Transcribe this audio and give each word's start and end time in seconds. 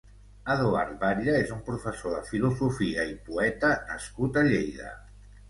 Eduard 0.51 0.93
Batlle 1.03 1.35
és 1.41 1.51
un 1.55 1.61
professor 1.67 2.15
de 2.15 2.23
filosofia 2.31 3.07
i 3.11 3.15
poeta 3.29 3.71
nascut 3.93 4.43
a 4.43 4.47
Lleida. 4.51 4.91